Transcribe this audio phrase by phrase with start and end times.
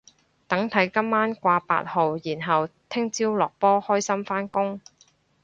[0.47, 4.81] 等睇今晚掛八號然後聽朝落波開心返工